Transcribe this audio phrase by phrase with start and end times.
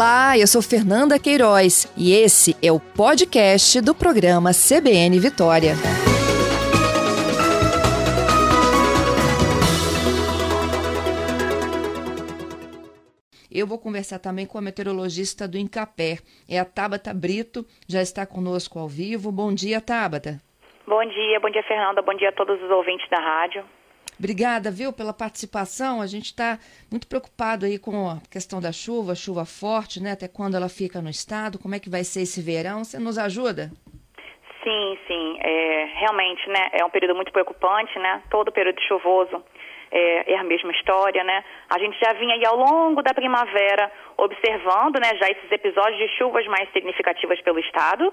[0.00, 5.74] Olá, eu sou Fernanda Queiroz e esse é o podcast do programa CBN Vitória.
[13.52, 16.16] Eu vou conversar também com a meteorologista do Incapé,
[16.48, 19.30] é a Tabata Brito, já está conosco ao vivo.
[19.30, 20.40] Bom dia, Tabata.
[20.86, 22.00] Bom dia, bom dia, Fernanda.
[22.00, 23.62] Bom dia a todos os ouvintes da rádio.
[24.20, 26.02] Obrigada, viu, pela participação.
[26.02, 26.58] A gente está
[26.92, 30.12] muito preocupado aí com a questão da chuva, chuva forte, né?
[30.12, 32.84] Até quando ela fica no estado, como é que vai ser esse verão?
[32.84, 33.72] Você nos ajuda?
[34.62, 35.38] Sim, sim.
[35.40, 36.68] É, realmente, né?
[36.72, 38.22] É um período muito preocupante, né?
[38.30, 39.42] Todo período chuvoso
[39.90, 41.42] é, é, a mesma história, né?
[41.70, 45.16] A gente já vinha aí ao longo da primavera observando, né?
[45.16, 48.12] Já esses episódios de chuvas mais significativas pelo estado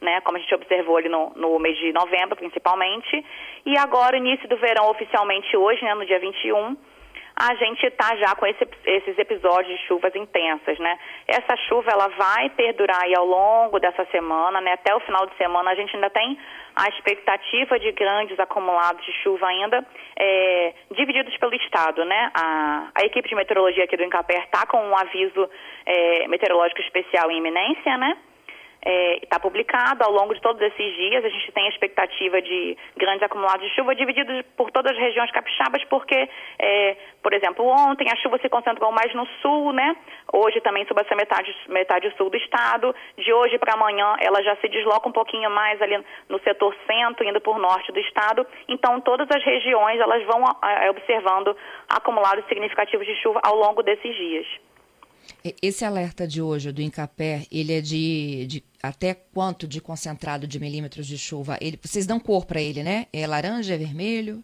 [0.00, 3.24] né, como a gente observou ali no, no mês de novembro, principalmente.
[3.64, 6.76] E agora, início do verão, oficialmente hoje, né, no dia 21,
[7.38, 10.98] a gente está já com esse, esses episódios de chuvas intensas, né?
[11.28, 14.72] Essa chuva, ela vai perdurar aí ao longo dessa semana, né?
[14.72, 16.38] Até o final de semana, a gente ainda tem
[16.74, 19.86] a expectativa de grandes acumulados de chuva ainda
[20.18, 22.32] é, divididos pelo estado, né?
[22.34, 25.50] A, a, equipe de meteorologia aqui do Encaper está com um aviso
[25.84, 28.16] é, meteorológico especial em iminência, né?
[28.86, 31.24] Está é, publicado ao longo de todos esses dias.
[31.24, 35.30] A gente tem a expectativa de grandes acumulados de chuva divididos por todas as regiões
[35.32, 36.28] capixabas, porque,
[36.58, 39.96] é, por exemplo, ontem a chuva se concentrou mais no sul, né?
[40.32, 42.94] Hoje também sobre essa metade, metade sul do estado.
[43.18, 47.24] De hoje para amanhã ela já se desloca um pouquinho mais ali no setor centro,
[47.24, 48.46] indo por norte do estado.
[48.68, 51.56] Então, todas as regiões elas vão é, observando
[51.88, 54.65] acumulados significativos de chuva ao longo desses dias.
[55.62, 60.58] Esse alerta de hoje do Incapé, ele é de, de até quanto de concentrado de
[60.58, 61.56] milímetros de chuva?
[61.60, 63.06] Ele, vocês dão cor para ele, né?
[63.12, 64.42] É laranja, é vermelho?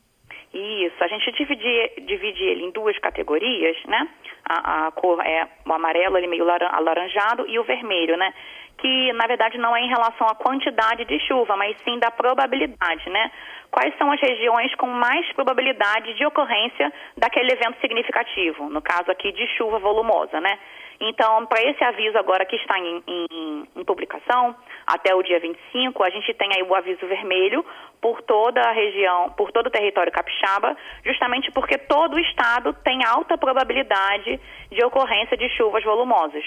[0.53, 4.08] Isso, a gente divide, divide ele em duas categorias, né?
[4.44, 8.34] A, a cor é o amarelo, ele meio alaranjado, e o vermelho, né?
[8.78, 13.09] Que na verdade não é em relação à quantidade de chuva, mas sim da probabilidade,
[13.09, 13.31] né?
[13.72, 18.69] Quais são as regiões com mais probabilidade de ocorrência daquele evento significativo?
[18.69, 20.59] No caso aqui de chuva volumosa, né?
[21.00, 24.55] Então, para esse aviso agora que está em, em, em, publicação,
[24.87, 27.65] até o dia 25, a gente tem aí o aviso vermelho
[27.99, 33.03] por toda a região, por todo o território capixaba, justamente porque todo o estado tem
[33.06, 34.39] alta probabilidade
[34.71, 36.44] de ocorrência de chuvas volumosas.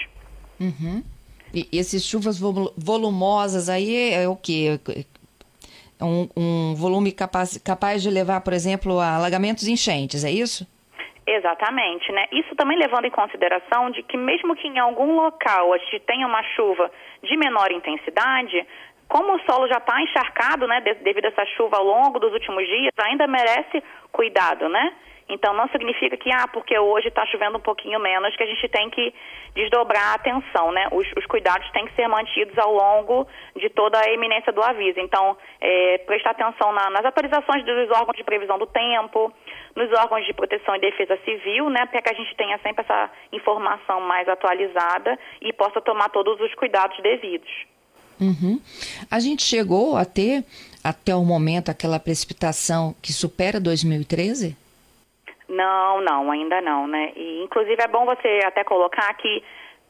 [0.59, 1.03] Uhum.
[1.51, 4.79] E essas chuvas volumosas aí é o quê?
[6.01, 10.67] Um, um volume capaz, capaz de levar, por exemplo, a alagamentos e enchentes, é isso?
[11.25, 12.25] Exatamente, né?
[12.31, 16.27] Isso também levando em consideração de que mesmo que em algum local a gente tenha
[16.27, 16.91] uma chuva
[17.23, 18.65] de menor intensidade,
[19.07, 22.65] como o solo já está encharcado, né, devido a essa chuva ao longo dos últimos
[22.67, 24.93] dias, ainda merece cuidado, né?
[25.27, 28.67] Então não significa que, ah, porque hoje está chovendo um pouquinho menos, que a gente
[28.69, 29.11] tem que
[29.55, 30.87] desdobrar a atenção, né?
[30.91, 34.99] Os, os, cuidados têm que ser mantidos ao longo de toda a eminência do aviso.
[34.99, 39.33] Então, é, prestar atenção na, nas atualizações dos órgãos de previsão do tempo,
[39.75, 41.87] nos órgãos de proteção e defesa civil, né?
[41.87, 46.53] Para que a gente tenha sempre essa informação mais atualizada e possa tomar todos os
[46.53, 47.49] cuidados devidos.
[48.21, 48.61] Uhum.
[49.09, 50.43] A gente chegou a ter,
[50.83, 54.64] até o momento, aquela precipitação que supera 2013?
[55.47, 57.13] Não, não, ainda não, né?
[57.15, 59.43] E inclusive é bom você até colocar que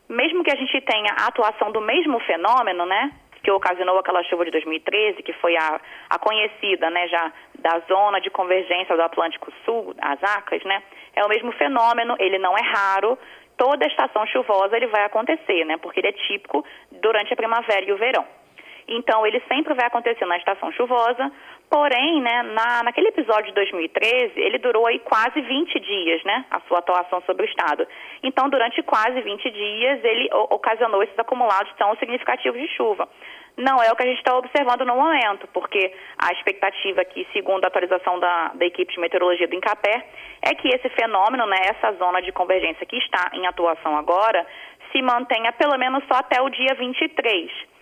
[0.09, 3.11] mesmo que a gente tenha a atuação do mesmo fenômeno, né?
[3.41, 5.79] Que ocasionou aquela chuva de 2013, que foi a,
[6.09, 10.83] a conhecida, né, já da zona de convergência do Atlântico Sul, as ACAS, né?
[11.15, 13.17] É o mesmo fenômeno, ele não é raro,
[13.57, 15.77] toda estação chuvosa ele vai acontecer, né?
[15.77, 18.25] Porque ele é típico durante a primavera e o verão.
[18.87, 21.31] Então, ele sempre vai acontecer na estação chuvosa,
[21.69, 26.59] porém, né, na, naquele episódio de 2013, ele durou aí quase 20 dias, né, a
[26.61, 27.87] sua atuação sobre o Estado.
[28.23, 33.07] Então, durante quase 20 dias, ele ocasionou esses acumulados tão significativos de chuva.
[33.57, 37.63] Não é o que a gente está observando no momento, porque a expectativa aqui, segundo
[37.63, 40.05] a atualização da, da equipe de meteorologia do Incapé,
[40.41, 44.45] é que esse fenômeno, né, essa zona de convergência que está em atuação agora,
[44.91, 47.74] se mantenha pelo menos só até o dia 23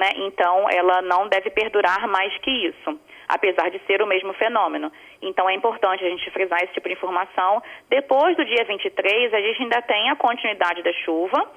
[0.00, 0.12] né?
[0.16, 2.98] Então, ela não deve perdurar mais que isso,
[3.28, 4.90] apesar de ser o mesmo fenômeno.
[5.20, 7.62] Então, é importante a gente frisar esse tipo de informação.
[7.90, 11.50] Depois do dia 23, a gente ainda tem a continuidade da chuva,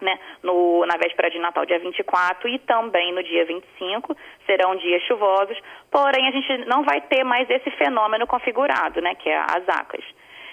[0.00, 5.02] né, no, na véspera de Natal, dia 24, e também no dia 25, serão dias
[5.04, 5.56] chuvosos,
[5.88, 10.04] porém a gente não vai ter mais esse fenômeno configurado, né, que é as ACAS.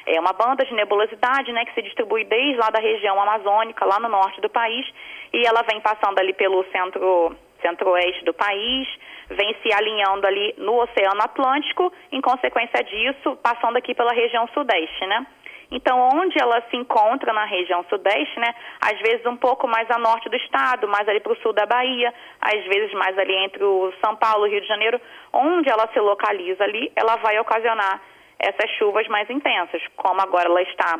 [0.05, 3.99] É uma banda de nebulosidade, né, que se distribui desde lá da região amazônica, lá
[3.99, 4.85] no norte do país,
[5.31, 8.87] e ela vem passando ali pelo centro centro-oeste do país,
[9.29, 15.05] vem se alinhando ali no Oceano Atlântico, em consequência disso, passando aqui pela região sudeste,
[15.07, 15.25] né?
[15.71, 19.97] Então, onde ela se encontra na região sudeste, né, às vezes um pouco mais a
[19.97, 23.63] norte do estado, mais ali para o sul da Bahia, às vezes mais ali entre
[23.63, 25.01] o São Paulo e Rio de Janeiro,
[25.31, 28.01] onde ela se localiza ali, ela vai ocasionar
[28.43, 30.99] essas chuvas mais intensas, como agora ela está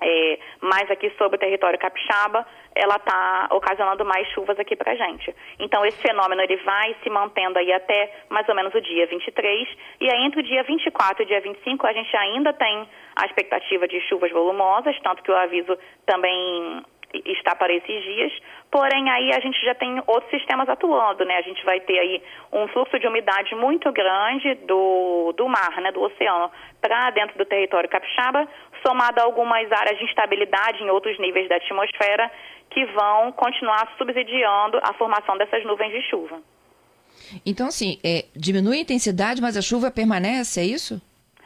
[0.00, 4.94] é, mais aqui sobre o território capixaba, ela está ocasionando mais chuvas aqui para a
[4.94, 5.34] gente.
[5.58, 9.68] Então, esse fenômeno ele vai se mantendo aí até mais ou menos o dia 23,
[10.00, 12.86] e aí entre o dia 24 e o dia 25 a gente ainda tem
[13.16, 18.32] a expectativa de chuvas volumosas, tanto que o aviso também está para esses dias,
[18.70, 21.36] porém aí a gente já tem outros sistemas atuando, né?
[21.36, 22.22] A gente vai ter aí
[22.52, 26.50] um fluxo de umidade muito grande do, do mar, né, do oceano,
[26.80, 28.48] para dentro do território capixaba,
[28.86, 32.30] somado a algumas áreas de instabilidade em outros níveis da atmosfera
[32.70, 36.40] que vão continuar subsidiando a formação dessas nuvens de chuva.
[37.44, 41.00] Então, assim, é, diminui a intensidade, mas a chuva permanece, é isso?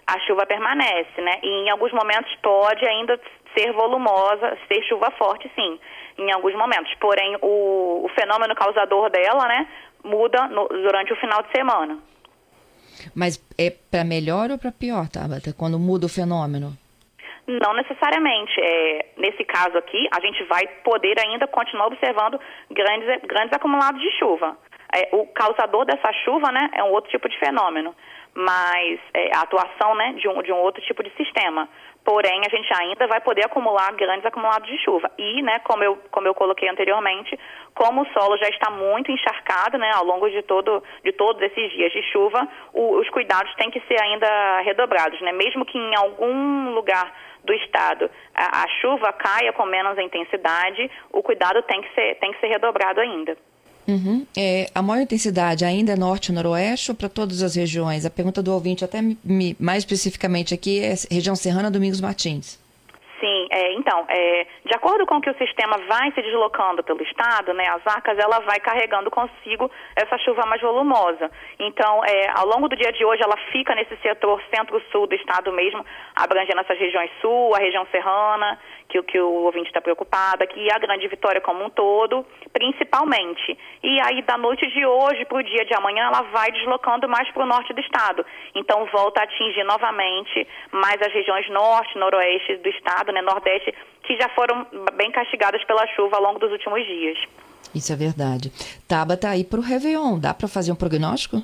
[0.06, 1.38] A chuva permanece, né?
[1.42, 3.18] E em alguns momentos pode ainda
[3.56, 5.78] ser volumosa, ser chuva forte, sim,
[6.18, 6.94] em alguns momentos.
[7.00, 9.68] Porém, o, o fenômeno causador dela, né,
[10.04, 11.98] muda no, durante o final de semana.
[13.14, 16.72] Mas é para melhor ou para pior, Tabata, quando muda o fenômeno?
[17.46, 18.52] Não necessariamente.
[18.60, 22.38] É, nesse caso aqui, a gente vai poder ainda continuar observando
[22.70, 24.56] grandes, grandes acumulados de chuva.
[24.94, 27.94] É, o causador dessa chuva né, é um outro tipo de fenômeno,
[28.34, 31.68] mas é, a atuação né, de, um, de um outro tipo de sistema.
[32.04, 35.10] Porém, a gente ainda vai poder acumular grandes acumulados de chuva.
[35.18, 37.38] E, né, como eu, como eu coloquei anteriormente,
[37.74, 41.70] como o solo já está muito encharcado né, ao longo de, todo, de todos esses
[41.72, 45.20] dias de chuva, o, os cuidados têm que ser ainda redobrados.
[45.20, 45.32] Né?
[45.32, 47.12] Mesmo que em algum lugar
[47.44, 52.32] do estado a, a chuva caia com menos intensidade, o cuidado tem que ser, tem
[52.32, 53.36] que ser redobrado ainda.
[53.88, 54.26] Uhum.
[54.36, 58.04] É, a maior intensidade ainda é norte noroeste ou para todas as regiões?
[58.04, 62.58] A pergunta do ouvinte, até me, mais especificamente aqui, é região serrana Domingos Martins.
[63.20, 67.52] Sim, é, então, é, de acordo com que o sistema vai se deslocando pelo estado,
[67.52, 71.30] né, as arcas ela vai carregando consigo essa chuva mais volumosa.
[71.58, 75.52] Então, é, ao longo do dia de hoje, ela fica nesse setor centro-sul do estado
[75.52, 75.84] mesmo,
[76.16, 78.58] abrangendo essas regiões sul, a região serrana,
[78.90, 83.56] que, que o ouvinte está preocupado, aqui a Grande Vitória como um todo, principalmente.
[83.82, 87.30] E aí, da noite de hoje para o dia de amanhã, ela vai deslocando mais
[87.30, 88.26] para o norte do estado.
[88.54, 93.72] Então, volta a atingir novamente mais as regiões norte, noroeste do estado, né, nordeste,
[94.02, 97.18] que já foram bem castigadas pela chuva ao longo dos últimos dias.
[97.74, 98.50] Isso é verdade.
[98.88, 101.42] Tabata, aí para o Réveillon, dá para fazer um prognóstico?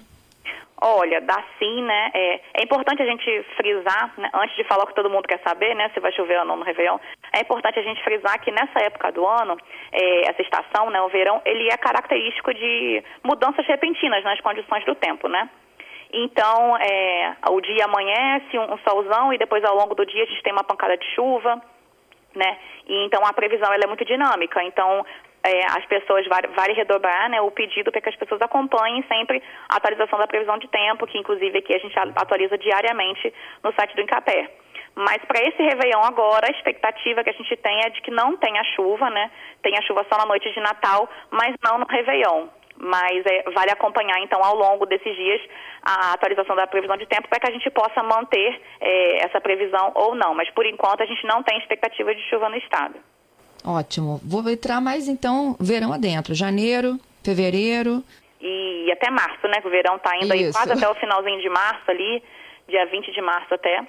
[0.81, 2.11] Olha, dá sim, né?
[2.13, 5.41] É, é importante a gente frisar, né, antes de falar o que todo mundo quer
[5.41, 5.91] saber, né?
[5.95, 6.99] Se vai chover ou não no Réveillon,
[7.33, 9.57] é importante a gente frisar que nessa época do ano,
[9.91, 14.95] é, essa estação, né, o verão, ele é característico de mudanças repentinas nas condições do
[14.95, 15.49] tempo, né?
[16.13, 20.27] Então, é, o dia amanhece, um, um solzão, e depois ao longo do dia a
[20.27, 21.61] gente tem uma pancada de chuva,
[22.35, 22.59] né?
[22.87, 24.63] E, então a previsão ela é muito dinâmica.
[24.63, 25.05] Então
[25.47, 29.41] é, as pessoas vale, vale redobrar né, o pedido para que as pessoas acompanhem sempre
[29.69, 33.33] a atualização da previsão de tempo, que inclusive aqui a gente atualiza diariamente
[33.63, 34.51] no site do Incapé.
[34.97, 38.37] Mas para esse Réveillon agora, a expectativa que a gente tem é de que não
[38.39, 39.31] tenha chuva, né?
[39.63, 42.49] Tenha chuva só na noite de Natal, mas não no Réveillon.
[42.79, 45.41] Mas é, vale acompanhar, então, ao longo desses dias,
[45.83, 49.93] a atualização da previsão de tempo para que a gente possa manter é, essa previsão
[49.95, 50.35] ou não.
[50.35, 52.99] Mas, por enquanto, a gente não tem expectativa de chuva no estado.
[53.67, 54.21] Ótimo.
[54.25, 56.35] Vou entrar mais então verão adentro.
[56.35, 58.03] Janeiro, fevereiro.
[58.41, 59.61] E até março, né?
[59.65, 60.35] O verão está indo Isso.
[60.35, 62.23] aí quase até o finalzinho de março ali,
[62.69, 63.83] dia 20 de março até.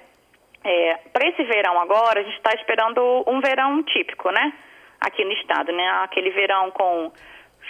[0.64, 4.52] É, Para esse verão agora, a gente está esperando um verão típico, né?
[5.00, 5.88] Aqui no estado, né?
[6.02, 7.12] Aquele verão com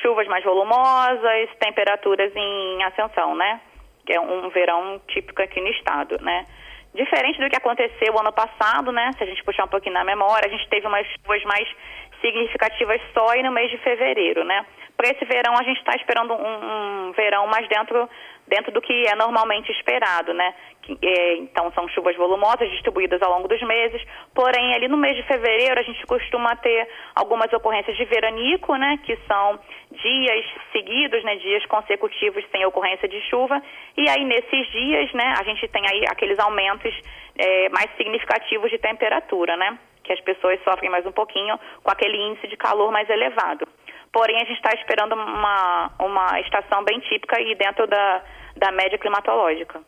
[0.00, 3.60] chuvas mais volumosas, temperaturas em ascensão, né?
[4.06, 6.46] Que é um verão típico aqui no estado, né?
[6.98, 9.12] Diferente do que aconteceu ano passado, né?
[9.16, 11.68] Se a gente puxar um pouquinho na memória, a gente teve umas chuvas mais
[12.20, 14.66] significativas só aí no mês de fevereiro, né?
[14.96, 18.10] Para esse verão a gente está esperando um, um, verão mais dentro
[18.48, 20.52] dentro do que é normalmente esperado, né?
[21.02, 24.02] É, então são chuvas volumosas distribuídas ao longo dos meses,
[24.34, 28.98] porém ali no mês de fevereiro a gente costuma ter algumas ocorrências de veranico, né?
[29.04, 29.58] Que são
[29.90, 31.36] dias seguidos, né?
[31.36, 33.62] Dias consecutivos sem ocorrência de chuva
[33.96, 35.34] e aí nesses dias, né?
[35.38, 36.94] A gente tem aí aqueles aumentos
[37.36, 39.78] é, mais significativos de temperatura, né?
[40.08, 43.68] que as pessoas sofrem mais um pouquinho com aquele índice de calor mais elevado.
[44.10, 48.22] Porém, a gente está esperando uma, uma estação bem típica e dentro da,
[48.56, 49.82] da média climatológica.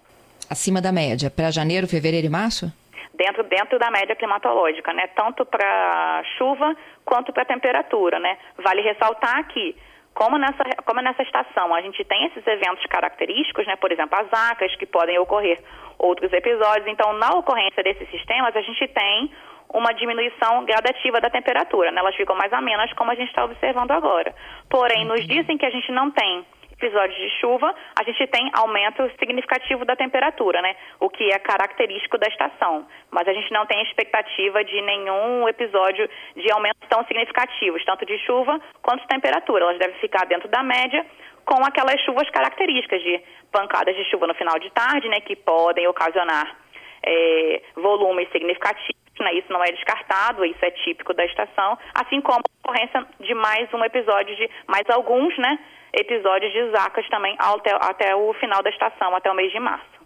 [0.51, 2.67] Acima da média, para janeiro, fevereiro e março?
[3.15, 5.07] Dentro, dentro da média climatológica, né?
[5.15, 8.37] Tanto para chuva quanto para temperatura, né?
[8.59, 9.77] Vale ressaltar que
[10.13, 14.27] como nessa, como nessa estação a gente tem esses eventos característicos, né, por exemplo, as
[14.51, 15.59] acas, que podem ocorrer
[15.97, 19.31] outros episódios, então na ocorrência desses sistemas a gente tem
[19.73, 21.93] uma diminuição gradativa da temperatura.
[21.93, 22.01] Né?
[22.01, 24.35] Elas ficam mais amenas, como a gente está observando agora.
[24.69, 26.45] Porém, nos dias em que a gente não tem
[26.81, 30.75] episódios de chuva, a gente tem aumento significativo da temperatura, né?
[30.99, 32.87] O que é característico da estação.
[33.11, 38.19] Mas a gente não tem expectativa de nenhum episódio de aumento tão significativos, tanto de
[38.19, 39.65] chuva quanto de temperatura.
[39.65, 41.05] Elas devem ficar dentro da média
[41.45, 43.23] com aquelas chuvas características de
[43.53, 45.21] pancadas de chuva no final de tarde, né?
[45.21, 46.57] Que podem ocasionar
[47.03, 49.35] é, volumes significativos né?
[49.35, 53.73] Isso não é descartado, isso é típico da estação, assim como a ocorrência de mais
[53.75, 55.59] um episódio de mais alguns, né?
[55.93, 60.01] Episódios de zacas também até, até o final da estação, até o mês de março.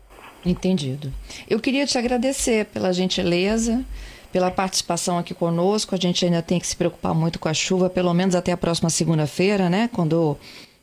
[0.44, 1.12] Entendido.
[1.48, 3.84] Eu queria te agradecer pela gentileza,
[4.30, 5.94] pela participação aqui conosco.
[5.94, 8.56] A gente ainda tem que se preocupar muito com a chuva, pelo menos até a
[8.56, 9.88] próxima segunda-feira, né?
[9.92, 10.38] Quando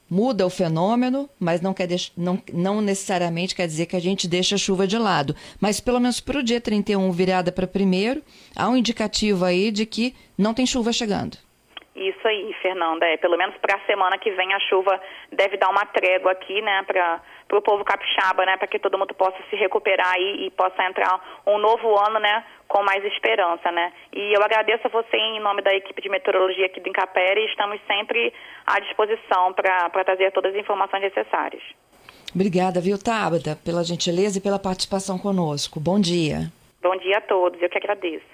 [0.10, 4.55] muda o fenômeno, mas não, quer não, não necessariamente quer dizer que a gente deixa
[4.55, 5.36] a chuva de lado.
[5.60, 8.22] Mas pelo menos para o dia 31, virada para primeiro,
[8.55, 11.38] há um indicativo aí de que não tem chuva chegando.
[12.01, 13.05] Isso aí, Fernanda.
[13.05, 15.00] É, pelo menos para a semana que vem a chuva
[15.31, 17.22] deve dar uma trégua aqui, né, para
[17.53, 21.22] o povo capixaba, né, para que todo mundo possa se recuperar e, e possa entrar
[21.46, 23.93] um novo ano, né, com mais esperança, né?
[24.12, 27.46] E eu agradeço a você em nome da equipe de meteorologia aqui do Incapere e
[27.46, 28.34] estamos sempre
[28.65, 31.62] à disposição para trazer todas as informações necessárias.
[32.34, 35.79] Obrigada, viu, Tabata, pela gentileza e pela participação conosco.
[35.79, 36.50] Bom dia.
[36.81, 38.25] Bom dia a todos, eu que agradeço.